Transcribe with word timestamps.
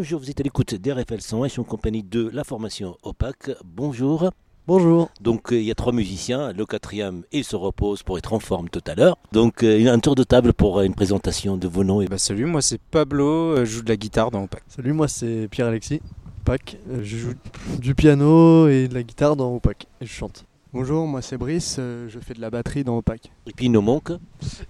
Bonjour, 0.00 0.18
vous 0.18 0.30
êtes 0.30 0.40
à 0.40 0.42
l'écoute 0.42 0.74
d'RFL 0.76 1.20
101, 1.20 1.48
je 1.48 1.52
suis 1.52 1.60
en 1.60 1.64
compagnie 1.64 2.02
de 2.02 2.30
la 2.32 2.42
formation 2.42 2.96
OPAC. 3.02 3.50
Bonjour. 3.62 4.30
Bonjour. 4.66 5.10
Donc 5.20 5.52
euh, 5.52 5.60
il 5.60 5.66
y 5.66 5.70
a 5.70 5.74
trois 5.74 5.92
musiciens, 5.92 6.54
le 6.54 6.64
quatrième 6.64 7.24
il 7.32 7.44
se 7.44 7.54
repose 7.54 8.02
pour 8.02 8.16
être 8.16 8.32
en 8.32 8.38
forme 8.38 8.70
tout 8.70 8.80
à 8.86 8.94
l'heure. 8.94 9.18
Donc 9.32 9.62
euh, 9.62 9.92
un 9.92 9.98
tour 9.98 10.14
de 10.14 10.22
table 10.22 10.54
pour 10.54 10.78
euh, 10.78 10.84
une 10.84 10.94
présentation 10.94 11.58
de 11.58 11.68
vos 11.68 11.84
noms. 11.84 12.02
Bah, 12.06 12.16
salut, 12.16 12.46
moi 12.46 12.62
c'est 12.62 12.80
Pablo, 12.80 13.56
je 13.58 13.64
joue 13.66 13.82
de 13.82 13.90
la 13.90 13.98
guitare 13.98 14.30
dans 14.30 14.44
OPAC. 14.44 14.62
Salut, 14.68 14.94
moi 14.94 15.06
c'est 15.06 15.48
Pierre-Alexis, 15.50 16.00
OPAC. 16.46 16.78
Je 17.02 17.16
joue 17.18 17.34
du 17.78 17.94
piano 17.94 18.68
et 18.68 18.88
de 18.88 18.94
la 18.94 19.02
guitare 19.02 19.36
dans 19.36 19.54
OPAC 19.54 19.86
et 20.00 20.06
je 20.06 20.10
chante. 20.10 20.46
Bonjour, 20.72 21.06
moi 21.06 21.20
c'est 21.20 21.36
Brice, 21.36 21.76
je 21.76 22.18
fais 22.22 22.32
de 22.32 22.40
la 22.40 22.48
batterie 22.48 22.84
dans 22.84 22.96
OPAC. 22.96 23.30
Et 23.46 23.52
puis 23.52 23.66
il 23.66 23.72
nous 23.72 23.82
manque. 23.82 24.12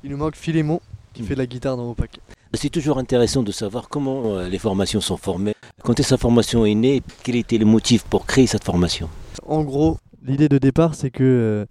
Il 0.03 0.11
nous 0.11 0.17
manque 0.17 0.35
Philémon 0.35 0.81
qui 1.13 1.23
Mm. 1.23 1.27
fait 1.27 1.35
de 1.35 1.39
la 1.39 1.47
guitare 1.47 1.77
dans 1.77 1.89
OPAC. 1.91 2.19
C'est 2.55 2.69
toujours 2.69 2.99
intéressant 2.99 3.45
de 3.45 3.53
savoir 3.53 3.89
comment 3.89 4.35
euh, 4.35 4.49
les 4.49 4.59
formations 4.59 5.01
sont 5.01 5.17
formées. 5.17 5.55
Quand 5.85 5.95
que 5.95 6.03
sa 6.03 6.17
formation 6.17 6.67
est 6.67 6.75
née, 6.75 7.01
quel 7.23 7.37
était 7.37 7.59
le 7.59 7.65
motif 7.65 8.03
pour 8.03 8.27
créer 8.27 8.49
cette 8.49 8.65
formation 8.65 9.09
En 9.47 9.63
gros, 9.63 9.99
l'idée 10.27 10.49
de 10.49 10.59
départ 10.59 10.97
c'est 10.97 11.11
que 11.11 11.23
euh, 11.23 11.65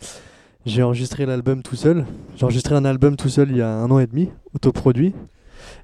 j'ai 0.66 0.82
enregistré 0.82 1.26
l'album 1.26 1.64
tout 1.64 1.76
seul. 1.76 2.06
J'ai 2.38 2.46
enregistré 2.46 2.76
un 2.76 2.86
album 2.86 3.18
tout 3.18 3.28
seul 3.28 3.52
il 3.52 3.58
y 3.58 3.62
a 3.62 3.70
un 3.70 3.92
an 3.92 4.00
et 4.00 4.08
demi, 4.08 4.30
autoproduit. 4.56 5.14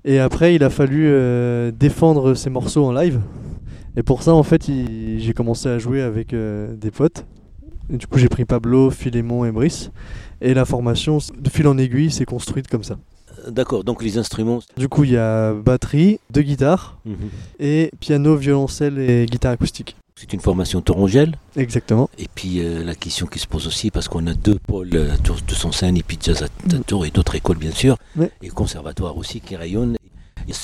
Et 0.06 0.20
après, 0.20 0.56
il 0.56 0.64
a 0.64 0.70
fallu 0.70 1.08
euh, 1.08 1.72
défendre 1.72 2.34
ces 2.34 2.50
morceaux 2.50 2.86
en 2.86 2.94
live. 2.94 3.20
Et 3.98 4.04
pour 4.04 4.24
ça, 4.24 4.34
en 4.34 4.44
fait, 4.44 4.66
j'ai 4.66 5.34
commencé 5.34 5.68
à 5.68 5.78
jouer 5.78 6.02
avec 6.02 6.34
des 6.34 6.92
potes. 6.92 7.26
Et 7.94 7.98
du 7.98 8.08
coup, 8.08 8.18
j'ai 8.18 8.30
pris 8.30 8.46
Pablo, 8.46 8.90
Philémon 8.90 9.46
et 9.46 9.52
Brice. 9.52 9.92
Et 10.42 10.54
la 10.54 10.66
formation, 10.66 11.20
de 11.38 11.50
fil 11.50 11.68
en 11.68 11.78
aiguille, 11.78 12.12
s'est 12.12 12.26
construite 12.26 12.68
comme 12.68 12.84
ça. 12.84 12.98
D'accord, 13.48 13.84
donc 13.84 14.04
les 14.04 14.18
instruments. 14.18 14.60
Du 14.78 14.88
coup, 14.90 15.04
il 15.04 15.12
y 15.12 15.18
a 15.18 15.54
batterie, 15.54 16.20
deux 16.32 16.42
guitares, 16.42 16.98
Mhm. 17.06 17.16
et 17.60 17.92
piano, 18.00 18.36
violoncelle 18.36 18.98
et 19.00 19.26
guitare 19.26 19.52
acoustique. 19.54 19.96
C'est 20.16 20.32
une 20.34 20.40
formation 20.40 20.80
torongelle. 20.82 21.38
Exactement. 21.58 22.10
Et 22.18 22.28
puis 22.34 22.60
euh, 22.62 22.84
la 22.86 22.96
question 22.96 23.28
qui 23.28 23.38
se 23.38 23.48
pose 23.48 23.68
aussi, 23.68 23.92
parce 23.92 24.08
qu'on 24.08 24.26
a 24.28 24.34
deux 24.34 24.58
pôles, 24.66 24.90
euh, 24.94 25.10
Tours 25.24 25.38
de 25.46 25.54
son 25.54 25.72
scène 25.74 25.98
et 25.98 26.04
puis 26.04 26.18
Jazz 26.22 26.42
à 26.44 26.48
Tours 26.88 27.06
et 27.06 27.12
d'autres 27.12 27.36
écoles 27.36 27.58
bien 27.58 27.72
sûr, 27.72 27.98
et 28.42 28.48
conservatoires 28.48 29.18
aussi 29.18 29.42
qui 29.42 29.56
rayonnent. 29.58 29.98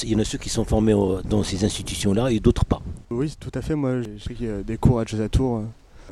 Il 0.04 0.10
y 0.10 0.16
en 0.16 0.20
a 0.20 0.24
ceux 0.24 0.38
qui 0.38 0.50
sont 0.50 0.64
formés 0.64 0.94
dans 1.28 1.44
ces 1.44 1.66
institutions-là 1.66 2.32
et 2.32 2.40
d'autres 2.40 2.64
pas. 2.66 2.82
Oui, 3.10 3.34
tout 3.40 3.52
à 3.54 3.62
fait, 3.62 3.76
moi 3.76 4.02
j'ai 4.02 4.34
pris 4.34 4.46
euh, 4.48 4.64
des 4.64 4.78
cours 4.78 5.00
à 5.02 5.06
Jazz 5.06 5.20
à 5.20 5.28
Tours, 5.28 5.64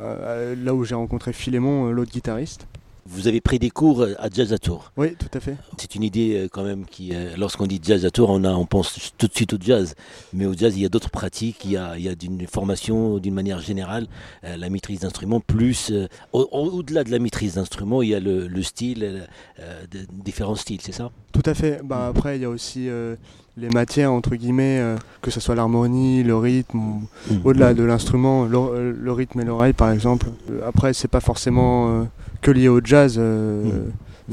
euh, 0.01 0.55
là 0.61 0.73
où 0.75 0.83
j'ai 0.83 0.95
rencontré 0.95 1.31
Philémon, 1.31 1.91
l'autre 1.91 2.11
guitariste. 2.11 2.67
Vous 3.11 3.27
avez 3.27 3.41
pris 3.41 3.57
des 3.57 3.71
cours 3.71 4.01
euh, 4.01 4.13
à 4.19 4.29
Jazz 4.31 4.53
à 4.53 4.59
Tours. 4.59 4.91
Oui, 4.95 5.15
tout 5.17 5.29
à 5.35 5.39
fait. 5.39 5.55
C'est 5.77 5.95
une 5.95 6.03
idée 6.03 6.35
euh, 6.35 6.47
quand 6.51 6.63
même 6.63 6.85
qui, 6.85 7.09
euh, 7.15 7.35
lorsqu'on 7.37 7.65
dit 7.65 7.79
jazz 7.83 8.05
à 8.05 8.11
Tours, 8.11 8.29
on, 8.29 8.43
a, 8.43 8.51
on 8.51 8.65
pense 8.65 9.11
tout 9.17 9.27
de 9.27 9.33
suite 9.33 9.53
au 9.53 9.57
jazz. 9.59 9.95
Mais 10.31 10.45
au 10.45 10.53
jazz, 10.53 10.73
il 10.77 10.81
y 10.83 10.85
a 10.85 10.89
d'autres 10.89 11.09
pratiques, 11.09 11.65
il 11.65 11.71
y 11.71 11.77
a, 11.77 11.97
il 11.97 12.03
y 12.03 12.07
a 12.09 12.15
d'une 12.15 12.45
formation 12.47 13.17
d'une 13.17 13.33
manière 13.33 13.59
générale, 13.61 14.07
la 14.43 14.69
maîtrise 14.69 14.99
d'instruments, 14.99 15.39
plus 15.39 15.91
au- 16.33 16.41
au- 16.51 16.69
au-delà 16.77 17.03
de 17.03 17.11
la 17.11 17.19
maîtrise 17.19 17.55
d'instruments, 17.55 18.01
il 18.01 18.09
y 18.09 18.15
a 18.15 18.19
le, 18.19 18.47
le 18.47 18.63
style, 18.63 19.27
euh, 19.59 19.83
de- 19.91 20.05
différents 20.23 20.55
styles, 20.55 20.81
c'est 20.81 20.91
ça? 20.91 21.11
Tout 21.31 21.43
à 21.45 21.53
fait. 21.53 21.81
Bah, 21.83 22.07
après, 22.07 22.37
il 22.37 22.41
y 22.41 22.45
a 22.45 22.49
aussi 22.49 22.89
euh, 22.89 23.15
les 23.59 23.69
matières, 23.69 24.11
entre 24.13 24.35
guillemets, 24.35 24.79
euh, 24.79 24.95
que 25.21 25.31
ce 25.31 25.39
soit 25.39 25.55
l'harmonie, 25.55 26.23
le 26.23 26.35
rythme, 26.37 26.79
ou 26.79 27.01
au-delà 27.43 27.73
de 27.73 27.83
l'instrument, 27.83 28.45
le, 28.45 28.57
euh, 28.57 28.93
le 28.97 29.11
rythme 29.11 29.39
et 29.41 29.45
l'oreille 29.45 29.73
par 29.73 29.91
exemple. 29.91 30.27
Euh, 30.51 30.61
Après, 30.67 30.93
c'est 30.93 31.07
pas 31.07 31.19
forcément 31.19 31.89
euh, 31.89 32.03
que 32.41 32.51
lié 32.51 32.67
au 32.69 32.79
jazz. 32.83 33.17
Oui. 33.17 33.23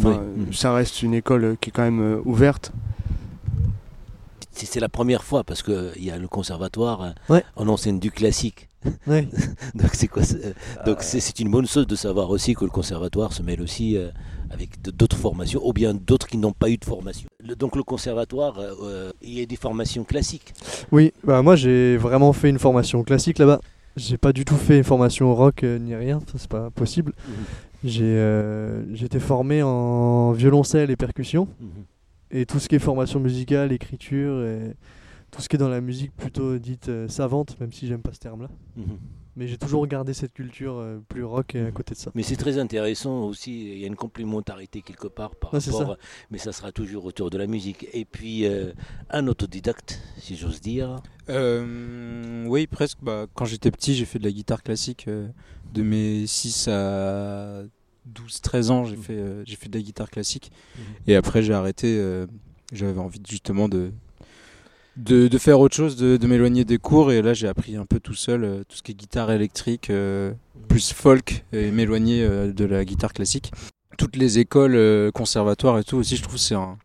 euh, 0.05 0.17
Ça 0.53 0.73
reste 0.75 1.03
une 1.03 1.15
école 1.15 1.57
qui 1.61 1.71
est 1.71 1.73
quand 1.73 1.83
même 1.83 2.01
euh, 2.01 2.21
ouverte. 2.25 2.73
C'est 4.53 4.81
la 4.81 4.89
première 4.89 5.23
fois 5.23 5.45
parce 5.45 5.63
qu'il 5.63 5.93
y 6.03 6.11
a 6.11 6.17
le 6.19 6.29
conservatoire, 6.29 7.15
Ouais. 7.29 7.45
on 7.57 7.69
enseigne 7.69 7.99
du 7.99 8.11
classique. 8.11 8.69
Ouais. 9.07 9.29
Donc 9.75 9.91
c'est 9.93 10.09
quoi 10.09 10.23
c'est- 10.23 10.45
euh, 10.47 10.53
Donc 10.87 10.99
c'est 11.03 11.21
c'est 11.21 11.39
une 11.41 11.51
bonne 11.51 11.67
chose 11.67 11.87
de 11.87 11.97
savoir 11.97 12.31
aussi 12.31 12.55
que 12.55 12.65
le 12.65 12.71
conservatoire 12.71 13.33
se 13.35 13.43
mêle 13.43 13.61
aussi 13.61 13.99
avec 14.51 14.81
d'autres 14.81 15.17
formations, 15.17 15.61
ou 15.63 15.73
bien 15.75 15.93
d'autres 15.93 16.27
qui 16.27 16.39
n'ont 16.39 16.53
pas 16.53 16.71
eu 16.71 16.79
de 16.79 16.85
formation. 16.85 17.29
Le- 17.47 17.55
donc 17.57 17.77
le 17.77 17.83
conservatoire, 17.83 18.59
euh, 18.59 18.73
euh, 18.83 19.13
il 19.23 19.35
y 19.39 19.41
a 19.43 19.47
des 19.47 19.57
formations 19.57 20.05
classiques. 20.05 20.53
Oui, 20.93 21.13
bah 21.25 21.43
moi 21.43 21.57
j'ai 21.57 21.97
vraiment 21.97 22.33
fait 22.33 22.49
une 22.51 22.59
formation 22.59 23.03
classique 23.03 23.39
là-bas. 23.39 23.61
J'ai 23.97 24.19
pas 24.19 24.33
du 24.33 24.45
tout 24.45 24.57
fait 24.57 24.77
une 24.77 24.85
formation 24.85 25.35
rock 25.35 25.65
euh, 25.65 25.79
ni 25.79 25.95
rien, 25.95 26.21
c'est 26.37 26.49
pas 26.49 26.71
possible. 26.71 27.13
J'ai 27.85 28.03
euh, 28.05 28.83
été 29.01 29.19
formé 29.21 29.63
en 29.63 30.33
violoncelle 30.33 30.91
et 30.91 30.97
percussion 30.97 31.49
et 32.31 32.45
tout 32.45 32.59
ce 32.59 32.69
qui 32.69 32.75
est 32.75 32.79
formation 32.79 33.21
musicale, 33.21 33.73
écriture 33.73 34.43
et 34.45 34.75
tout 35.31 35.41
ce 35.41 35.49
qui 35.49 35.57
est 35.57 35.59
dans 35.59 35.69
la 35.69 35.81
musique 35.81 36.13
plutôt 36.17 36.59
dite 36.59 36.91
savante, 37.09 37.59
même 37.61 37.73
si 37.73 37.87
j'aime 37.87 38.01
pas 38.03 38.13
ce 38.13 38.19
terme-là. 38.19 38.49
Mhm. 38.77 38.99
Mais 39.37 39.47
j'ai 39.49 39.59
toujours 39.59 39.87
gardé 39.87 40.15
cette 40.15 40.33
culture 40.33 40.79
euh, 40.79 40.99
plus 41.09 41.23
rock 41.25 41.55
euh, 41.55 41.69
à 41.69 41.71
côté 41.71 41.95
de 41.95 41.99
ça. 42.01 42.11
Mais 42.15 42.23
c'est 42.23 42.37
très 42.37 42.59
intéressant 42.59 43.25
aussi, 43.25 43.73
il 43.73 43.79
y 43.79 43.85
a 43.85 43.87
une 43.87 43.95
complémentarité 43.97 44.81
quelque 44.83 45.09
part 45.09 45.35
par 45.37 45.61
c'est 45.61 45.71
rapport, 45.71 45.93
ça. 45.93 45.99
mais 46.31 46.39
ça 46.39 46.53
sera 46.53 46.73
toujours 46.73 47.05
autour 47.05 47.29
de 47.29 47.37
la 47.37 47.47
musique. 47.47 47.87
Et 47.93 48.05
puis 48.07 48.47
euh, 48.47 48.73
un 49.11 49.27
autodidacte, 49.27 50.01
si 50.19 50.37
j'ose 50.37 50.61
dire. 50.61 50.97
Euh, 51.29 52.45
oui, 52.47 52.67
presque. 52.67 52.99
Bah, 53.03 53.27
quand 53.35 53.45
j'étais 53.45 53.71
petit, 53.71 53.95
j'ai 53.95 54.05
fait 54.07 54.19
de 54.19 54.25
la 54.25 54.33
guitare 54.33 54.63
classique. 54.63 55.07
euh, 55.09 55.29
de 55.75 55.83
mes 55.83 56.27
6 56.27 56.69
à 56.69 57.63
12-13 58.15 58.71
ans, 58.71 58.85
j'ai 58.85 58.97
fait, 58.97 59.13
euh, 59.15 59.43
j'ai 59.45 59.57
fait 59.57 59.69
de 59.69 59.77
la 59.77 59.83
guitare 59.83 60.09
classique. 60.11 60.51
Et 61.07 61.17
après, 61.17 61.43
j'ai 61.43 61.53
arrêté. 61.53 61.97
euh, 61.99 62.27
J'avais 62.73 62.99
envie 62.99 63.21
justement 63.29 63.69
de, 63.69 63.93
de, 64.97 65.29
de 65.29 65.39
faire 65.39 65.61
autre 65.61 65.77
chose, 65.77 65.97
de, 65.97 66.17
de 66.17 66.27
m'éloigner 66.27 66.65
des 66.65 66.79
cours. 66.79 67.13
Et 67.13 67.23
là, 67.23 67.35
j'ai 67.35 67.49
appris 67.49 67.77
un 67.77 67.87
peu 67.87 68.01
tout 68.01 68.15
seul 68.15 68.45
euh, 68.45 68.63
tout 68.69 68.77
ce 68.77 68.83
qui 68.83 68.93
est 68.93 68.95
guitare 68.95 69.31
électrique, 69.31 69.91
euh, 69.91 70.33
plus 70.69 70.93
folk, 70.93 71.45
et 71.53 71.71
m'éloigner 71.71 72.23
euh, 72.23 72.53
de 72.53 72.65
la 72.65 72.85
guitare 72.85 73.13
classique. 73.13 73.53
Toutes 73.99 74.17
les 74.17 74.39
écoles, 74.39 74.75
euh, 74.75 75.11
conservatoires 75.11 75.79
et 75.79 75.85
tout 75.85 75.97
aussi, 75.97 76.17
je 76.17 76.23
trouve 76.23 76.39
c'est 76.39 76.55
un, 76.55 76.77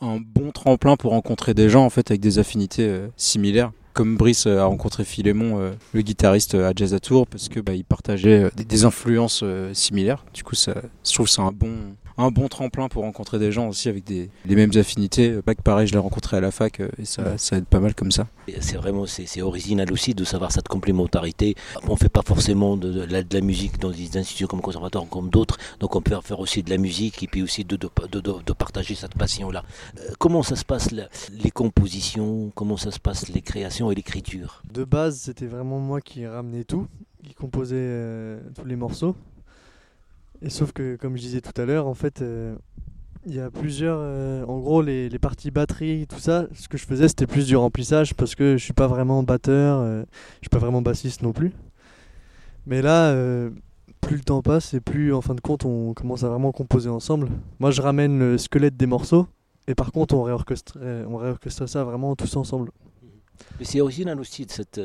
un 0.00 0.18
bon 0.20 0.52
tremplin 0.52 0.96
pour 0.96 1.12
rencontrer 1.12 1.54
des 1.54 1.68
gens 1.68 1.84
en 1.84 1.90
fait 1.90 2.10
avec 2.10 2.20
des 2.20 2.38
affinités 2.38 2.88
euh, 2.88 3.08
similaires. 3.16 3.72
Comme 3.92 4.16
Brice 4.16 4.46
euh, 4.46 4.58
a 4.58 4.66
rencontré 4.66 5.04
Philémon, 5.04 5.72
le 5.94 6.02
guitariste 6.02 6.54
à 6.54 6.72
Jazz 6.76 6.92
à 6.92 7.00
Tours, 7.00 7.26
parce 7.26 7.48
que 7.48 7.60
bah, 7.60 7.72
il 7.72 7.84
partageait 7.84 8.50
des, 8.54 8.64
des 8.64 8.84
influences 8.84 9.42
similaires. 9.72 10.24
Du 10.34 10.44
coup, 10.44 10.54
ça, 10.54 10.74
je 11.02 11.14
trouve 11.14 11.28
c'est 11.28 11.40
un 11.40 11.50
bon, 11.50 11.72
un 12.18 12.30
bon 12.30 12.48
tremplin 12.48 12.88
pour 12.88 13.02
rencontrer 13.02 13.38
des 13.38 13.52
gens 13.52 13.68
aussi 13.68 13.88
avec 13.88 14.04
des, 14.04 14.30
les 14.46 14.56
mêmes 14.56 14.70
affinités. 14.76 15.30
Euh, 15.30 15.42
Pas 15.42 15.54
que 15.54 15.62
pareil, 15.62 15.86
je 15.86 15.92
l'ai 15.92 15.98
rencontré 15.98 16.36
à 16.36 16.40
la 16.40 16.50
fac 16.50 16.80
et 16.80 17.04
ça, 17.04 17.36
ça 17.38 17.56
aide 17.56 17.66
pas 17.66 17.80
mal 17.80 17.94
comme 17.94 18.10
ça. 18.10 18.26
Et 18.48 18.60
C'est 18.60 18.76
vraiment 18.76 19.06
c'est 19.06 19.42
original 19.42 19.92
aussi 19.92 20.14
de 20.14 20.24
savoir 20.24 20.52
cette 20.52 20.68
complémentarité. 20.68 21.54
On 21.88 21.92
ne 21.92 21.96
fait 21.96 22.08
pas 22.08 22.22
forcément 22.22 22.76
de, 22.76 22.90
de 22.92 23.02
la, 23.02 23.22
de 23.22 23.34
la 23.34 23.40
musique 23.40 23.78
dans 23.78 23.90
des 23.90 24.16
institutions 24.16 24.46
comme 24.46 24.60
conservatoire 24.62 25.04
ou 25.04 25.06
comme 25.08 25.28
d'autres, 25.30 25.58
donc 25.80 25.94
on 25.96 26.00
peut 26.00 26.16
faire 26.22 26.40
aussi 26.40 26.62
de 26.62 26.70
la 26.70 26.78
musique 26.78 27.22
et 27.22 27.26
puis 27.26 27.42
aussi 27.42 27.64
de, 27.64 27.76
de, 27.76 27.88
de, 28.10 28.20
de- 28.20 28.42
de 28.44 28.52
partager 28.52 28.94
cette 28.94 29.14
passion-là. 29.14 29.62
Euh, 29.98 30.12
comment 30.18 30.42
ça 30.42 30.56
se 30.56 30.64
passe 30.64 30.90
la- 30.92 31.08
les 31.32 31.50
compositions, 31.50 32.50
comment 32.54 32.76
ça 32.76 32.90
se 32.90 32.98
passe 32.98 33.28
les 33.28 33.42
créations 33.42 33.90
et 33.90 33.94
l'écriture? 33.94 34.62
De 34.72 34.84
base, 34.84 35.18
c'était 35.18 35.46
vraiment 35.46 35.78
moi 35.78 36.00
qui 36.00 36.26
ramenais 36.26 36.64
tout, 36.64 36.86
qui 37.24 37.34
composait 37.34 37.76
euh, 37.76 38.40
tous 38.54 38.64
les 38.64 38.76
morceaux. 38.76 39.14
Et 40.42 40.50
sauf 40.50 40.72
que, 40.72 40.96
comme 40.96 41.16
je 41.16 41.22
disais 41.22 41.40
tout 41.40 41.58
à 41.60 41.64
l'heure, 41.64 41.86
en 41.86 41.94
fait, 41.94 42.22
euh, 42.22 42.54
il 43.26 43.34
y 43.34 43.40
a 43.40 43.50
plusieurs. 43.50 43.98
euh, 44.00 44.44
en 44.46 44.58
gros, 44.58 44.82
les, 44.82 45.08
les 45.08 45.18
parties 45.18 45.50
batterie, 45.50 46.06
tout 46.06 46.18
ça, 46.18 46.46
ce 46.54 46.68
que 46.68 46.78
je 46.78 46.86
faisais, 46.86 47.08
c'était 47.08 47.26
plus 47.26 47.46
du 47.46 47.56
remplissage 47.56 48.14
parce 48.14 48.34
que 48.34 48.56
je 48.56 48.62
suis 48.62 48.72
pas 48.72 48.86
vraiment 48.86 49.22
batteur, 49.22 49.80
euh, 49.80 50.04
je 50.36 50.44
suis 50.44 50.50
pas 50.50 50.58
vraiment 50.58 50.82
bassiste 50.82 51.22
non 51.22 51.32
plus. 51.32 51.52
Mais 52.66 52.82
là, 52.82 53.10
euh, 53.10 53.50
plus 54.00 54.16
le 54.16 54.22
temps 54.22 54.42
passe 54.42 54.74
et 54.74 54.80
plus, 54.80 55.12
en 55.12 55.20
fin 55.20 55.34
de 55.34 55.40
compte, 55.40 55.64
on 55.64 55.94
commence 55.94 56.22
à 56.22 56.28
vraiment 56.28 56.52
composer 56.52 56.88
ensemble. 56.88 57.28
Moi, 57.58 57.70
je 57.70 57.82
ramène 57.82 58.18
le 58.18 58.38
squelette 58.38 58.76
des 58.76 58.86
morceaux. 58.86 59.26
Et 59.68 59.74
par 59.74 59.90
contre, 59.90 60.14
on 60.14 60.22
réorchestre, 60.22 60.78
on 61.08 61.16
réorchestre 61.16 61.68
ça 61.68 61.82
vraiment 61.82 62.14
tous 62.14 62.36
ensemble. 62.36 62.70
Mais 63.58 63.64
c'est 63.64 63.80
original 63.80 64.20
aussi 64.20 64.46
de 64.46 64.50
cette, 64.52 64.80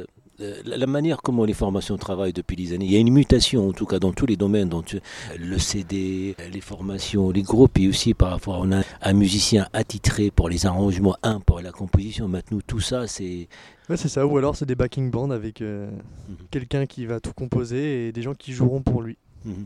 la, 0.65 0.77
la 0.77 0.87
manière 0.87 1.21
comment 1.21 1.45
les 1.45 1.53
formations 1.53 1.97
travaillent 1.97 2.33
depuis 2.33 2.55
des 2.55 2.73
années. 2.73 2.85
Il 2.85 2.91
y 2.91 2.95
a 2.95 2.99
une 2.99 3.11
mutation, 3.11 3.69
en 3.69 3.73
tout 3.73 3.85
cas, 3.85 3.99
dans 3.99 4.11
tous 4.13 4.25
les 4.25 4.37
domaines. 4.37 4.69
Donc, 4.69 4.93
euh, 4.95 4.99
le 5.39 5.57
CD, 5.59 6.35
les 6.51 6.61
formations, 6.61 7.31
les 7.31 7.41
groupes, 7.43 7.77
et 7.79 7.87
aussi 7.87 8.13
parfois 8.13 8.57
on 8.59 8.71
a 8.71 8.81
un 9.01 9.13
musicien 9.13 9.67
attitré 9.73 10.31
pour 10.31 10.49
les 10.49 10.65
arrangements, 10.65 11.15
un 11.23 11.39
pour 11.39 11.61
la 11.61 11.71
composition. 11.71 12.27
Maintenant, 12.27 12.59
tout 12.65 12.79
ça, 12.79 13.07
c'est. 13.07 13.47
Ouais, 13.89 13.97
c'est 13.97 14.09
ça. 14.09 14.25
Ou 14.25 14.37
alors 14.37 14.55
c'est 14.55 14.65
des 14.65 14.75
backing 14.75 15.11
bands 15.11 15.31
avec 15.31 15.61
euh, 15.61 15.89
Mhm. 16.29 16.35
quelqu'un 16.49 16.85
qui 16.85 17.05
va 17.05 17.19
tout 17.19 17.33
composer 17.33 18.07
et 18.07 18.11
des 18.11 18.21
gens 18.21 18.33
qui 18.33 18.53
joueront 18.53 18.81
pour 18.81 19.01
lui. 19.01 19.17
Mhm. 19.45 19.65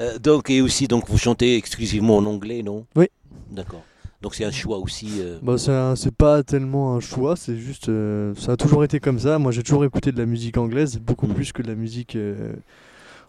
Euh, 0.00 0.18
donc, 0.18 0.50
et 0.50 0.60
aussi, 0.60 0.88
donc, 0.88 1.08
vous 1.08 1.18
chantez 1.18 1.56
exclusivement 1.56 2.16
en 2.16 2.24
anglais, 2.26 2.62
non? 2.62 2.86
Oui. 2.96 3.06
D'accord. 3.50 3.82
Donc, 4.22 4.34
c'est 4.34 4.44
un 4.44 4.50
choix 4.50 4.78
aussi. 4.78 5.20
euh, 5.20 5.38
Bah, 5.42 5.56
c'est 5.96 6.14
pas 6.14 6.42
tellement 6.42 6.94
un 6.96 7.00
choix, 7.00 7.36
c'est 7.36 7.56
juste. 7.56 7.88
euh, 7.88 8.34
ça 8.36 8.52
a 8.52 8.56
toujours 8.56 8.82
été 8.84 8.98
comme 9.00 9.18
ça. 9.18 9.38
Moi, 9.38 9.52
j'ai 9.52 9.62
toujours 9.62 9.84
écouté 9.84 10.10
de 10.12 10.18
la 10.18 10.26
musique 10.26 10.56
anglaise, 10.56 10.98
beaucoup 10.98 11.26
Mhm. 11.26 11.34
plus 11.34 11.52
que 11.52 11.62
de 11.62 11.68
la 11.68 11.74
musique 11.74 12.16
euh, 12.16 12.54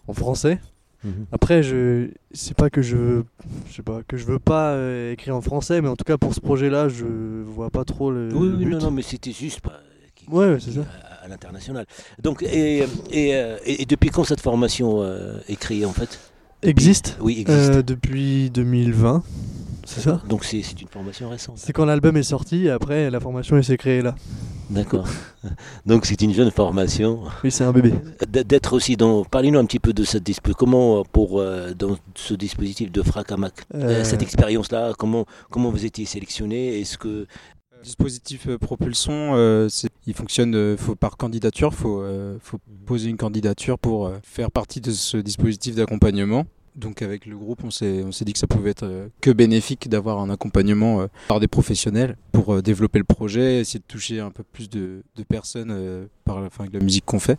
en 0.06 0.12
français. 0.14 0.58
mhm. 1.04 1.26
Après, 1.30 1.62
je 1.62 2.08
c'est 2.32 2.56
pas 2.56 2.70
que 2.70 2.82
je 2.82 3.22
je 3.68 3.74
sais 3.76 3.82
pas 3.82 4.00
que 4.08 4.16
je 4.16 4.24
veux 4.24 4.38
pas 4.38 4.72
euh, 4.72 5.12
écrire 5.12 5.36
en 5.36 5.40
français, 5.42 5.80
mais 5.82 5.88
en 5.88 5.96
tout 5.96 6.04
cas 6.04 6.16
pour 6.16 6.34
ce 6.34 6.40
projet-là, 6.40 6.88
je 6.88 7.04
vois 7.44 7.70
pas 7.70 7.84
trop 7.84 8.10
le. 8.10 8.30
Oui, 8.32 8.48
le 8.48 8.56
oui, 8.56 8.64
but. 8.64 8.70
non, 8.72 8.78
non, 8.80 8.90
mais 8.90 9.02
c'était 9.02 9.32
juste 9.32 9.60
bah, 9.64 9.80
qui- 10.16 10.26
Ouais, 10.30 10.48
ouais, 10.52 10.58
c'est 10.60 10.72
ça. 10.72 10.80
à, 11.20 11.24
à 11.24 11.28
l'international. 11.28 11.84
Donc, 12.22 12.42
et, 12.42 12.78
et, 13.10 13.34
euh, 13.34 13.58
et- 13.64 13.82
et 13.82 13.86
depuis 13.86 14.08
quand 14.08 14.24
cette 14.24 14.40
formation 14.40 15.02
euh, 15.02 15.38
est 15.48 15.56
créée 15.56 15.84
en 15.84 15.92
fait? 15.92 16.18
Existe 16.62 17.16
Oui, 17.20 17.38
existe. 17.40 17.70
euh, 17.76 17.82
depuis 17.82 18.50
2020, 18.50 19.22
c'est 19.88 20.02
ça 20.02 20.20
Donc 20.28 20.44
c'est 20.44 20.60
c'est 20.62 20.80
une 20.82 20.88
formation 20.88 21.30
récente. 21.30 21.56
C'est 21.58 21.72
quand 21.72 21.84
l'album 21.86 22.16
est 22.16 22.22
sorti, 22.22 22.66
et 22.66 22.70
après 22.70 23.10
la 23.10 23.20
formation 23.20 23.60
s'est 23.62 23.76
créée 23.78 24.02
là. 24.02 24.14
D'accord. 24.68 25.06
Donc 25.86 26.04
c'est 26.04 26.20
une 26.20 26.34
jeune 26.34 26.50
formation. 26.50 27.22
Oui, 27.42 27.50
c'est 27.50 27.64
un 27.64 27.72
bébé. 27.72 27.94
D'être 28.28 28.74
aussi 28.74 28.96
dans. 28.96 29.24
Parlez-nous 29.24 29.58
un 29.58 29.64
petit 29.64 29.78
peu 29.78 29.94
de 29.94 30.04
cette 30.04 30.24
dispositif. 30.24 30.58
Comment, 30.58 31.00
euh, 31.00 31.02
pour 31.10 31.40
euh, 31.40 31.72
dans 31.72 31.96
ce 32.14 32.34
dispositif 32.34 32.92
de 32.92 33.02
Fracamac, 33.02 33.54
euh, 33.74 34.00
Euh, 34.00 34.04
cette 34.04 34.22
expérience-là, 34.22 34.92
comment 34.98 35.24
comment 35.50 35.70
vous 35.70 35.86
étiez 35.86 36.04
sélectionné 36.04 36.80
Est-ce 36.80 36.98
que 36.98 37.26
Le 37.78 37.82
dispositif 37.82 38.48
euh, 38.48 38.58
propulsion, 38.58 39.36
euh, 39.36 39.68
il 40.06 40.12
fonctionne 40.14 40.54
euh, 40.54 40.76
faut, 40.76 40.96
par 40.96 41.16
candidature. 41.16 41.70
Il 41.72 41.76
faut, 41.76 42.02
euh, 42.02 42.36
faut 42.42 42.58
poser 42.84 43.08
une 43.08 43.16
candidature 43.16 43.78
pour 43.78 44.08
euh, 44.08 44.18
faire 44.22 44.50
partie 44.50 44.80
de 44.82 44.90
ce 44.90 45.16
dispositif 45.16 45.76
d'accompagnement. 45.76 46.44
Donc 46.78 47.02
avec 47.02 47.26
le 47.26 47.36
groupe, 47.36 47.64
on 47.64 47.70
s'est 47.72 48.04
dit 48.22 48.32
que 48.32 48.38
ça 48.38 48.46
pouvait 48.46 48.70
être 48.70 48.84
euh, 48.84 49.08
que 49.20 49.32
bénéfique 49.32 49.88
d'avoir 49.88 50.20
un 50.20 50.30
accompagnement 50.30 51.00
euh, 51.00 51.06
par 51.26 51.40
des 51.40 51.48
professionnels 51.48 52.16
pour 52.30 52.54
euh, 52.54 52.62
développer 52.62 53.00
le 53.00 53.04
projet, 53.04 53.58
essayer 53.60 53.80
de 53.80 53.84
toucher 53.84 54.20
un 54.20 54.30
peu 54.30 54.44
plus 54.44 54.70
de, 54.70 55.02
de 55.16 55.22
personnes 55.24 56.08
par 56.24 56.40
la, 56.40 56.46
enfin, 56.46 56.64
avec 56.64 56.74
la 56.74 56.80
musique 56.80 57.04
qu'on 57.04 57.18
fait. 57.18 57.38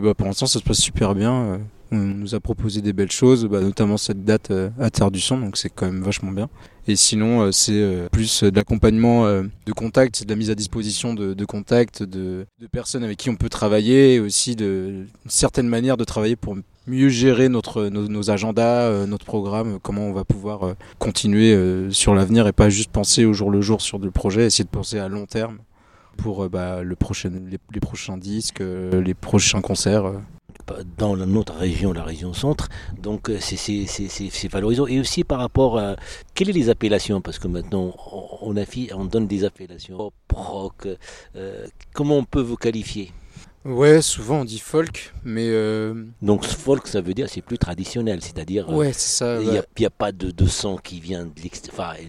Bah, 0.00 0.14
pour 0.14 0.26
l'instant, 0.26 0.46
ça 0.46 0.58
se 0.58 0.64
passe 0.64 0.80
super 0.80 1.14
bien. 1.14 1.60
on 1.92 1.96
nous 1.96 2.34
a 2.34 2.40
proposé 2.40 2.80
des 2.80 2.94
belles 2.94 3.12
choses, 3.12 3.44
bah, 3.44 3.60
notamment 3.60 3.98
cette 3.98 4.24
date 4.24 4.50
à 4.80 4.90
Terre 4.90 5.10
du 5.10 5.20
Son, 5.20 5.38
donc 5.38 5.58
c'est 5.58 5.68
quand 5.68 5.84
même 5.84 6.02
vachement 6.02 6.32
bien. 6.32 6.48
Et 6.88 6.96
sinon, 6.96 7.52
c'est 7.52 8.08
plus 8.12 8.44
de 8.44 8.56
l'accompagnement 8.56 9.26
de 9.26 9.72
contact, 9.76 10.16
c'est 10.16 10.24
de 10.24 10.30
la 10.30 10.36
mise 10.36 10.50
à 10.50 10.54
disposition 10.54 11.12
de, 11.12 11.34
de 11.34 11.44
contacts, 11.44 12.02
de, 12.02 12.46
de 12.58 12.66
personnes 12.66 13.04
avec 13.04 13.18
qui 13.18 13.28
on 13.28 13.36
peut 13.36 13.50
travailler, 13.50 14.14
et 14.14 14.20
aussi 14.20 14.56
de 14.56 15.04
une 15.24 15.30
certaine 15.30 15.68
manière 15.68 15.98
de 15.98 16.04
travailler 16.04 16.36
pour 16.36 16.56
mieux 16.86 17.08
gérer 17.08 17.48
notre, 17.48 17.86
nos, 17.88 18.30
agendas, 18.30 18.82
euh, 18.88 19.06
notre 19.06 19.24
programme, 19.24 19.78
comment 19.80 20.02
on 20.02 20.12
va 20.12 20.24
pouvoir 20.24 20.64
euh, 20.64 20.74
continuer 20.98 21.54
euh, 21.54 21.90
sur 21.90 22.14
l'avenir 22.14 22.46
et 22.46 22.52
pas 22.52 22.68
juste 22.70 22.90
penser 22.90 23.24
au 23.24 23.32
jour 23.32 23.50
le 23.50 23.60
jour 23.60 23.80
sur 23.80 23.98
le 23.98 24.10
projet, 24.10 24.46
essayer 24.46 24.64
de 24.64 24.70
penser 24.70 24.98
à 24.98 25.08
long 25.08 25.26
terme 25.26 25.58
pour 26.16 26.44
euh, 26.44 26.48
bah, 26.48 26.82
le 26.82 26.96
prochain, 26.96 27.30
les, 27.72 27.80
prochains 27.80 28.16
disques, 28.18 28.60
euh, 28.60 29.00
les 29.02 29.14
prochains 29.14 29.60
concerts. 29.60 30.06
euh. 30.06 30.18
dans 30.98 31.16
notre 31.16 31.54
région, 31.54 31.92
la 31.92 32.04
région 32.04 32.32
centre, 32.32 32.68
donc 33.00 33.28
euh, 33.30 33.38
c'est- 33.40 34.48
valorisant. 34.48 34.86
Et 34.86 35.00
aussi 35.00 35.24
par 35.24 35.38
rapport 35.38 35.78
à 35.78 35.96
quelles 36.34 36.48
sont 36.48 36.54
les 36.54 36.68
appellations, 36.70 37.20
parce 37.20 37.38
que 37.38 37.48
maintenant 37.48 37.94
on, 38.42 38.54
on, 38.54 39.04
donne 39.04 39.26
des 39.26 39.44
appellations 39.44 40.12
pop, 40.28 40.86
euh, 41.36 41.66
comment 41.92 42.18
on 42.18 42.24
peut 42.24 42.40
vous 42.40 42.56
qualifier? 42.56 43.12
Ouais, 43.64 44.02
souvent 44.02 44.40
on 44.40 44.44
dit 44.44 44.58
folk, 44.58 45.14
mais 45.24 45.48
euh, 45.48 46.04
Donc 46.20 46.44
folk, 46.44 46.86
ça 46.86 47.00
veut 47.00 47.14
dire 47.14 47.30
c'est 47.30 47.40
plus 47.40 47.56
traditionnel, 47.56 48.20
c'est-à-dire 48.20 48.68
euh, 48.68 48.74
ouais, 48.74 48.92
c'est 48.92 49.24
ça. 49.24 49.40
il 49.40 49.46
bah, 49.46 49.62
n'y 49.78 49.86
a, 49.86 49.90
pas 49.90 50.12
de, 50.12 50.30
de 50.30 50.46
son 50.46 50.76
qui 50.76 51.00
vient 51.00 51.24
de 51.24 51.32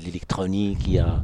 l'électronique, 0.03 0.79
il 0.85 0.93
y 0.93 0.99
a. 0.99 1.23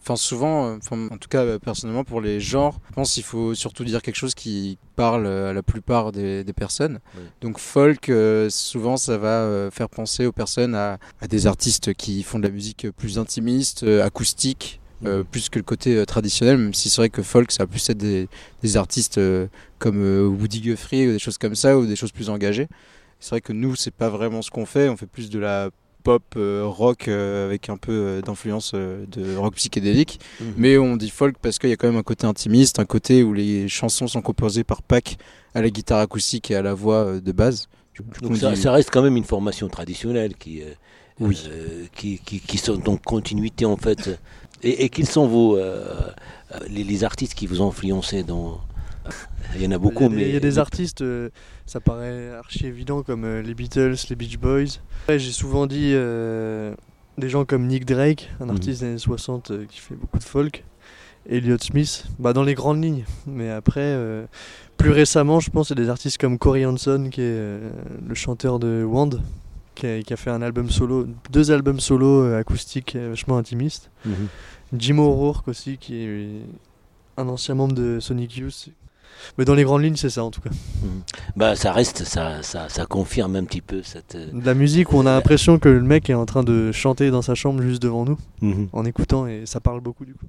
Enfin, 0.00 0.16
souvent, 0.16 0.66
euh, 0.66 0.76
enfin, 0.78 1.06
en 1.12 1.18
tout 1.18 1.28
cas, 1.28 1.58
personnellement, 1.58 2.02
pour 2.02 2.22
les 2.22 2.40
genres, 2.40 2.80
je 2.88 2.94
pense 2.94 3.12
qu'il 3.12 3.22
faut 3.22 3.54
surtout 3.54 3.84
dire 3.84 4.00
quelque 4.00 4.16
chose 4.16 4.34
qui 4.34 4.78
parle 4.96 5.26
à 5.26 5.52
la 5.52 5.62
plupart 5.62 6.12
des, 6.12 6.44
des 6.44 6.52
personnes. 6.54 6.98
Oui. 7.14 7.24
Donc, 7.42 7.58
folk, 7.58 8.08
euh, 8.08 8.48
souvent, 8.48 8.96
ça 8.96 9.18
va 9.18 9.68
faire 9.70 9.90
penser 9.90 10.24
aux 10.24 10.32
personnes 10.32 10.74
à, 10.74 10.98
à 11.20 11.26
des 11.28 11.46
artistes 11.46 11.92
qui 11.92 12.22
font 12.22 12.38
de 12.38 12.44
la 12.44 12.52
musique 12.52 12.90
plus 12.96 13.18
intimiste, 13.18 13.82
acoustique, 13.82 14.80
euh, 15.04 15.22
plus 15.24 15.48
que 15.48 15.58
le 15.58 15.62
côté 15.64 15.96
euh, 15.96 16.04
traditionnel, 16.04 16.56
même 16.58 16.74
si 16.74 16.90
c'est 16.90 17.00
vrai 17.00 17.08
que 17.10 17.22
folk, 17.22 17.50
ça 17.52 17.62
va 17.64 17.66
plus 17.66 17.88
être 17.90 17.98
des, 17.98 18.28
des 18.62 18.76
artistes 18.76 19.18
euh, 19.18 19.46
comme 19.78 20.00
Woody 20.40 20.60
Guthrie 20.60 21.08
ou 21.08 21.12
des 21.12 21.18
choses 21.18 21.38
comme 21.38 21.54
ça, 21.54 21.78
ou 21.78 21.86
des 21.86 21.96
choses 21.96 22.12
plus 22.12 22.30
engagées. 22.30 22.68
C'est 23.20 23.30
vrai 23.30 23.40
que 23.40 23.52
nous, 23.52 23.74
c'est 23.76 23.92
pas 23.94 24.08
vraiment 24.08 24.42
ce 24.42 24.50
qu'on 24.50 24.66
fait, 24.66 24.88
on 24.88 24.96
fait 24.96 25.06
plus 25.06 25.30
de 25.30 25.38
la 25.38 25.70
pop 26.04 26.22
euh, 26.36 26.62
rock 26.64 27.08
euh, 27.08 27.46
avec 27.46 27.68
un 27.68 27.76
peu 27.76 27.92
euh, 27.92 28.22
d'influence 28.22 28.72
de 28.74 29.36
rock 29.36 29.54
psychédélique. 29.56 30.20
Mais 30.56 30.78
on 30.78 30.96
dit 30.96 31.10
folk 31.10 31.36
parce 31.42 31.58
qu'il 31.58 31.70
y 31.70 31.72
a 31.72 31.76
quand 31.76 31.88
même 31.88 31.96
un 31.98 32.02
côté 32.04 32.26
intimiste, 32.26 32.78
un 32.78 32.84
côté 32.84 33.22
où 33.24 33.32
les 33.34 33.68
chansons 33.68 34.06
sont 34.06 34.22
composées 34.22 34.62
par 34.64 34.82
Pac 34.82 35.16
à 35.54 35.60
la 35.62 35.70
guitare 35.70 35.98
acoustique 35.98 36.50
et 36.50 36.54
à 36.54 36.62
la 36.62 36.74
voix 36.74 37.20
de 37.20 37.32
base. 37.32 37.68
Donc 38.20 38.30
on 38.30 38.34
ça, 38.36 38.52
dit- 38.52 38.62
ça 38.62 38.70
reste 38.72 38.90
quand 38.92 39.02
même 39.02 39.16
une 39.16 39.24
formation 39.24 39.68
traditionnelle 39.68 40.34
qui, 40.36 40.62
Oui. 41.18 41.36
qui, 41.96 42.20
qui, 42.24 42.38
qui 42.38 42.58
sont 42.58 42.76
donc 42.76 43.02
continuité 43.02 43.64
en 43.64 43.76
fait. 43.76 44.10
Et, 44.62 44.84
et 44.84 44.88
quels 44.88 45.06
sont 45.08 45.26
vos 45.26 45.56
euh, 45.56 45.84
euh, 46.54 46.58
les, 46.68 46.84
les 46.84 47.04
artistes 47.04 47.34
qui 47.34 47.46
vous 47.46 47.62
ont 47.62 47.68
influencé 47.68 48.22
dans 48.22 48.60
Il 49.56 49.62
y 49.62 49.66
en 49.66 49.70
a 49.70 49.78
beaucoup, 49.78 50.04
il 50.04 50.04
y 50.04 50.06
a 50.06 50.08
des, 50.10 50.16
mais 50.16 50.28
il 50.28 50.34
y 50.34 50.36
a 50.36 50.40
des 50.40 50.58
artistes, 50.58 51.02
euh, 51.02 51.30
ça 51.66 51.80
paraît 51.80 52.30
archi 52.34 52.66
évident, 52.66 53.02
comme 53.02 53.24
euh, 53.24 53.42
les 53.42 53.54
Beatles, 53.54 53.94
les 54.10 54.16
Beach 54.16 54.38
Boys. 54.38 54.80
Après, 55.04 55.18
J'ai 55.18 55.32
souvent 55.32 55.66
dit 55.66 55.92
des 55.92 57.28
gens 57.28 57.44
comme 57.44 57.66
Nick 57.66 57.84
Drake, 57.84 58.30
un 58.40 58.44
Mhm. 58.44 58.50
artiste 58.50 58.80
des 58.80 58.86
années 58.88 58.98
60 58.98 59.50
euh, 59.50 59.64
qui 59.68 59.80
fait 59.80 59.94
beaucoup 59.94 60.18
de 60.18 60.24
folk. 60.24 60.64
Elliott 61.28 61.62
Smith, 61.62 62.04
bah 62.18 62.32
dans 62.32 62.42
les 62.44 62.54
grandes 62.54 62.82
lignes. 62.82 63.04
Mais 63.26 63.50
après, 63.50 63.94
plus 64.78 64.90
récemment, 64.90 65.40
je 65.40 65.50
pense, 65.50 65.68
c'est 65.68 65.74
des 65.74 65.90
artistes 65.90 66.16
comme 66.16 66.38
Corey 66.38 66.64
Hanson, 66.64 67.08
qui 67.12 67.20
est 67.20 67.58
le 68.08 68.14
chanteur 68.14 68.58
de 68.58 68.82
Wand, 68.82 69.10
qui 69.78 69.86
a, 69.86 70.02
qui 70.02 70.12
a 70.12 70.16
fait 70.16 70.30
un 70.30 70.42
album 70.42 70.68
solo, 70.70 71.06
deux 71.30 71.50
albums 71.50 71.80
solo 71.80 72.22
euh, 72.24 72.38
acoustiques 72.40 72.96
euh, 72.96 73.10
vachement 73.10 73.38
intimistes. 73.38 73.90
Mhm. 74.04 74.14
Jim 74.76 74.98
O'Rourke 74.98 75.48
aussi, 75.48 75.78
qui 75.78 75.96
est 75.96 76.28
un 77.16 77.28
ancien 77.28 77.54
membre 77.54 77.74
de 77.74 77.98
Sonic 78.00 78.36
Youth. 78.36 78.68
Mais 79.36 79.44
dans 79.44 79.54
les 79.54 79.64
grandes 79.64 79.82
lignes, 79.82 79.96
c'est 79.96 80.10
ça 80.10 80.22
en 80.22 80.30
tout 80.30 80.40
cas. 80.40 80.50
bah 81.34 81.56
ça 81.56 81.72
reste, 81.72 82.04
ça, 82.04 82.40
ça, 82.42 82.68
ça 82.68 82.86
confirme 82.86 83.34
un 83.34 83.42
petit 83.44 83.60
peu 83.62 83.82
cette. 83.82 84.14
euh, 84.14 84.30
De 84.32 84.44
la 84.46 84.54
musique 84.54 84.92
où 84.92 84.96
on 84.96 85.06
a 85.06 85.12
l'impression 85.14 85.58
que 85.58 85.68
le 85.68 85.80
mec 85.82 86.08
est 86.10 86.14
en 86.14 86.24
train 86.26 86.44
de 86.44 86.70
chanter 86.70 87.10
dans 87.10 87.22
sa 87.22 87.34
chambre 87.34 87.60
juste 87.62 87.82
devant 87.82 88.04
nous, 88.04 88.16
Mhm. 88.42 88.68
en 88.72 88.84
écoutant, 88.84 89.26
et 89.26 89.42
ça 89.46 89.58
parle 89.58 89.80
beaucoup 89.80 90.04
du 90.04 90.14
coup. 90.14 90.26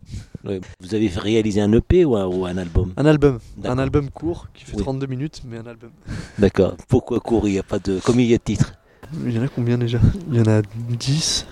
Vous 0.80 0.96
avez 0.96 1.08
réalisé 1.10 1.62
un 1.62 1.72
EP 1.74 2.04
ou 2.06 2.16
un, 2.16 2.26
ou 2.26 2.46
un 2.48 2.58
album? 2.58 2.92
Un 2.98 3.06
album, 3.06 3.38
un 3.64 3.78
album 3.78 4.10
court 4.10 4.48
qui 4.56 4.64
fait 4.64 4.78
Oui. 4.78 4.82
32 4.84 5.06
minutes, 5.08 5.42
mais 5.48 5.58
un 5.58 5.68
album. 5.68 5.92
D'accord. 6.40 6.76
Pourquoi 6.88 7.20
courir? 7.20 7.50
Il 7.50 7.54
n'y 7.54 7.60
a 7.60 7.64
pas 7.64 7.80
de. 7.80 8.00
Combien 8.04 8.24
il 8.24 8.32
y 8.32 8.34
a 8.34 8.38
de 8.38 8.44
titres? 8.44 8.74
Il 9.26 9.32
y 9.36 9.40
en 9.40 9.44
a 9.44 9.48
combien 9.48 9.78
déjà? 9.78 10.00
Il 10.32 10.38
y 10.38 10.42
en 10.42 10.48
a 10.48 10.62
10 10.62 11.46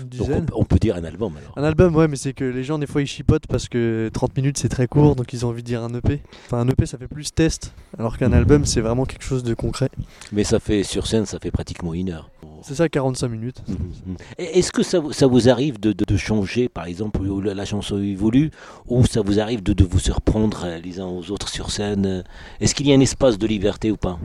Une 0.00 0.08
Donc 0.08 0.20
on, 0.20 0.24
dizaine 0.24 0.46
peut- 0.46 0.54
on 0.56 0.64
peut 0.64 0.78
dire 0.78 0.96
un 0.96 1.04
album 1.04 1.34
alors. 1.36 1.52
Un 1.56 1.64
album, 1.64 1.94
ouais, 1.96 2.08
mais 2.08 2.16
c'est 2.16 2.32
que 2.32 2.44
les 2.44 2.64
gens, 2.64 2.78
des 2.78 2.86
fois, 2.86 3.02
ils 3.02 3.06
chipotent 3.06 3.46
parce 3.46 3.68
que 3.68 4.08
30 4.12 4.34
minutes, 4.36 4.56
c'est 4.58 4.70
très 4.70 4.86
court, 4.86 5.14
donc 5.16 5.32
ils 5.34 5.44
ont 5.44 5.50
envie 5.50 5.62
de 5.62 5.66
dire 5.66 5.82
un 5.82 5.92
EP. 5.94 6.22
Enfin, 6.46 6.60
un 6.60 6.68
EP, 6.68 6.86
ça 6.86 6.96
fait 6.96 7.08
plus 7.08 7.30
test, 7.34 7.74
alors 7.98 8.16
qu'un 8.16 8.28
Mhm. 8.28 8.34
album, 8.34 8.64
c'est 8.64 8.80
vraiment 8.80 9.04
quelque 9.04 9.22
chose 9.24 9.42
de 9.42 9.52
concret. 9.52 9.90
Mais 10.32 10.44
ça 10.44 10.60
fait 10.60 10.82
sur 10.82 11.06
scène, 11.06 11.26
ça 11.26 11.38
fait 11.38 11.50
pratiquement 11.50 11.92
une 11.92 12.10
heure. 12.10 12.30
C'est 12.62 12.74
ça, 12.76 12.88
45 12.88 13.28
minutes. 13.28 13.62
Mhm. 13.68 14.16
Et 14.38 14.58
Est-ce 14.60 14.72
que 14.72 14.82
ça, 14.82 14.98
vous- 15.00 15.12
ça 15.12 15.26
vous 15.26 15.48
arrive 15.50 15.78
de, 15.78 15.92
de- 15.92 16.04
de 16.06 16.16
changer, 16.16 16.68
par 16.70 16.86
exemple, 16.86 17.20
où 17.20 17.40
la, 17.42 17.52
la 17.54 17.64
chanson 17.66 17.98
évolue, 17.98 18.50
ou 18.86 19.04
ça 19.04 19.20
vous 19.20 19.40
arrive 19.40 19.62
de, 19.62 19.72
de 19.74 19.84
vous 19.84 19.98
surprendre 19.98 20.62
euh, 20.64 20.78
les 20.78 21.00
uns 21.00 21.06
aux 21.06 21.30
autres 21.32 21.48
sur 21.50 21.70
scène? 21.70 22.24
Est-ce 22.60 22.74
qu'il 22.74 22.86
y 22.86 22.92
a 22.92 22.96
un 22.96 23.00
espace 23.00 23.36
de 23.36 23.46
liberté 23.46 23.90
ou 23.90 23.96
pas? 23.98 24.18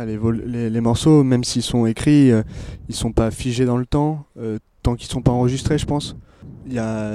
Après, 0.00 0.12
les, 0.12 0.16
vol- 0.16 0.42
les, 0.46 0.70
les 0.70 0.80
morceaux, 0.80 1.22
même 1.22 1.44
s'ils 1.44 1.62
sont 1.62 1.84
écrits, 1.84 2.32
euh, 2.32 2.42
ils 2.88 2.94
sont 2.94 3.12
pas 3.12 3.30
figés 3.30 3.66
dans 3.66 3.76
le 3.76 3.84
temps, 3.84 4.24
euh, 4.38 4.58
tant 4.82 4.94
qu'ils 4.94 5.10
sont 5.10 5.20
pas 5.20 5.30
enregistrés, 5.30 5.76
je 5.76 5.84
pense. 5.84 6.16
Il 6.66 6.72
y 6.72 6.78
a 6.78 7.10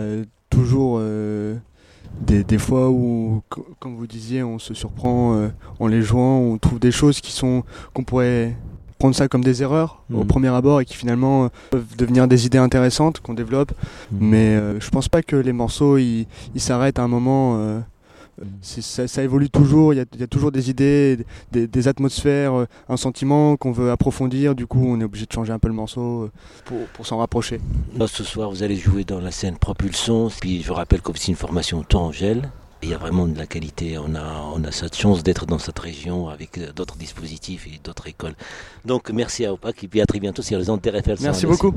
toujours 0.52 0.98
euh, 1.00 1.56
des, 2.22 2.44
des 2.44 2.60
fois 2.60 2.92
où, 2.92 3.42
co- 3.50 3.66
comme 3.80 3.96
vous 3.96 4.06
disiez, 4.06 4.44
on 4.44 4.60
se 4.60 4.76
surprend 4.76 5.34
euh, 5.36 5.48
en 5.80 5.88
les 5.88 6.04
jouant, 6.04 6.38
on 6.38 6.60
trouve 6.60 6.78
des 6.80 6.92
choses 6.92 7.22
qui 7.22 7.32
sont 7.32 7.64
qu'on 7.96 8.04
pourrait 8.04 8.56
prendre 9.00 9.16
ça 9.16 9.28
comme 9.28 9.44
des 9.44 9.64
erreurs 9.64 10.04
au 10.14 10.20
Mhm. 10.20 10.28
premier 10.28 10.48
abord 10.50 10.80
et 10.80 10.86
qui 10.86 10.96
finalement 10.96 11.46
euh, 11.46 11.48
peuvent 11.72 11.98
devenir 11.98 12.28
des 12.28 12.46
idées 12.46 12.60
intéressantes 12.60 13.20
qu'on 13.20 13.34
développe. 13.34 13.72
Mais 14.12 14.56
euh, 14.58 14.80
je 14.80 14.90
pense 14.92 15.10
pas 15.10 15.24
que 15.24 15.36
les 15.36 15.54
morceaux 15.54 15.98
ils 15.98 16.28
s'arrêtent 16.58 17.00
à 17.00 17.04
un 17.04 17.08
moment. 17.08 17.56
euh, 17.58 17.80
ça, 18.62 19.08
ça 19.08 19.24
évolue 19.24 19.50
toujours, 19.50 19.94
il 19.94 19.98
y 19.98 20.00
a, 20.00 20.06
il 20.14 20.20
y 20.20 20.24
a 20.24 20.28
toujours 20.28 20.52
des 20.52 20.70
idées, 20.70 21.26
des, 21.52 21.68
des 21.68 21.88
atmosphères, 21.88 22.54
euh, 22.54 22.66
un 22.90 22.98
sentiment 22.98 23.56
qu'on 23.56 23.72
veut 23.72 23.92
approfondir. 23.92 24.56
Du 24.56 24.68
coup, 24.68 24.84
on 24.86 25.00
est 25.00 25.04
obligé 25.04 25.26
de 25.26 25.32
changer 25.32 25.54
un 25.54 25.60
peu 25.60 25.68
le 25.68 25.74
morceau 25.74 26.24
euh, 26.24 26.32
pour, 26.66 26.86
pour 26.94 27.08
s'en 27.08 27.18
rapprocher. 27.18 27.60
Là, 27.98 28.08
ce 28.08 28.24
soir, 28.24 28.50
vous 28.50 28.64
allez 28.64 28.76
jouer 28.76 29.04
dans 29.04 29.20
la 29.20 29.32
scène 29.32 29.58
Propulsion. 29.58 30.30
Puis 30.40 30.62
je 30.62 30.72
rappelle 30.72 31.02
que 31.02 31.12
c'est 31.16 31.30
une 31.30 31.36
formation 31.36 31.84
temps 31.84 32.08
en 32.08 32.12
gel. 32.12 32.50
Il 32.84 32.90
y 32.90 32.94
a 32.94 32.98
vraiment 32.98 33.28
de 33.28 33.38
la 33.38 33.48
qualité. 33.48 33.98
On 33.98 34.14
a, 34.16 34.44
on 34.54 34.64
a 34.64 34.72
cette 34.72 34.96
chance 34.96 35.24
d'être 35.24 35.46
dans 35.46 35.58
cette 35.58 35.80
région 35.80 36.30
avec 36.30 36.58
euh, 36.58 36.72
d'autres 36.74 36.98
dispositifs 36.98 37.68
et 37.68 37.80
d'autres 37.84 38.08
écoles. 38.08 38.36
Donc 38.84 39.10
merci 39.10 39.46
à 39.46 39.54
OPAC 39.54 39.84
et 39.84 39.88
puis 39.88 40.02
à 40.02 40.06
très 40.06 40.20
bientôt 40.20 40.42
sur 40.42 40.60
les 40.60 40.70
ondes. 40.70 40.82
Merci 41.22 41.46
beaucoup. 41.46 41.74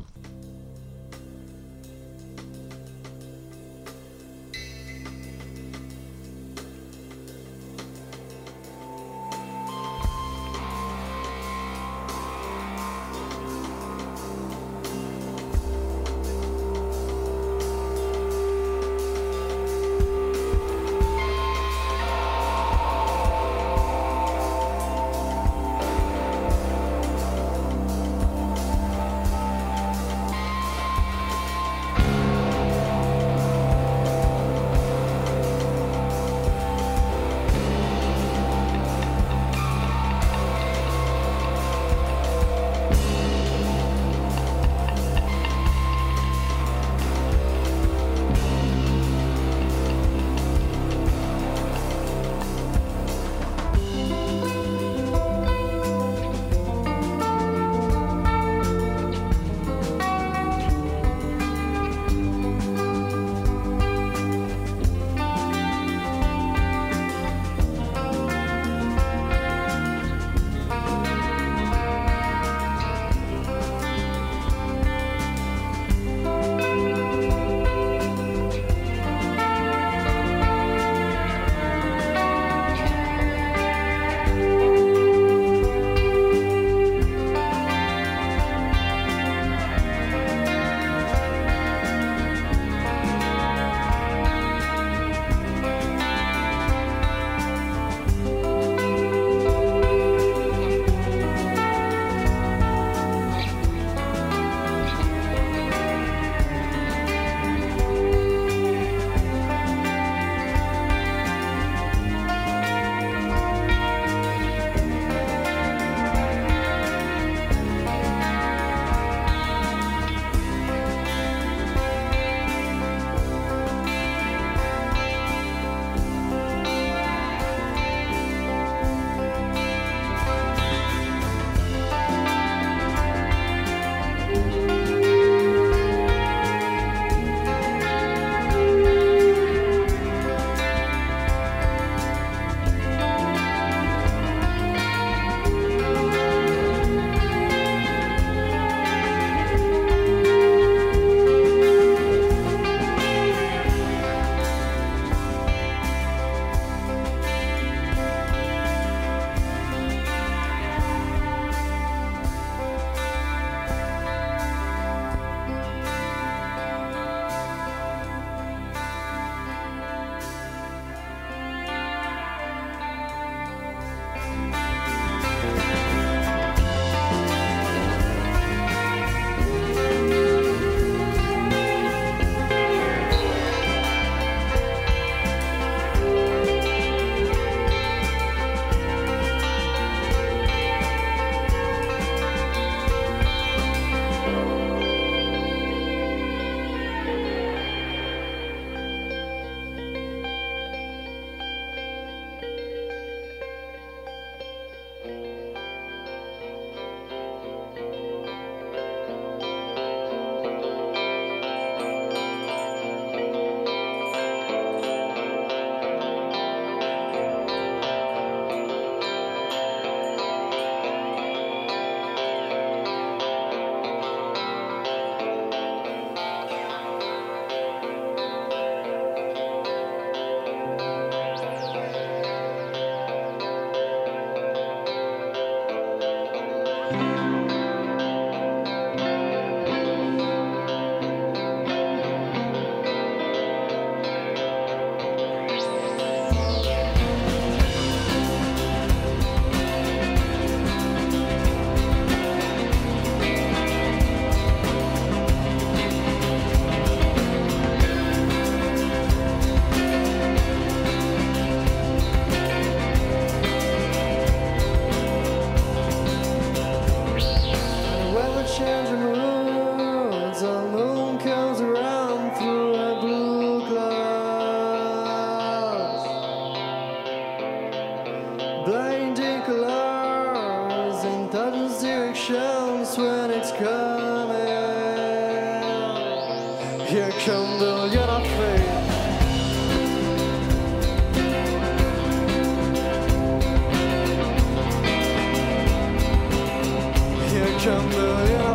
Hallelujah. 297.79 298.48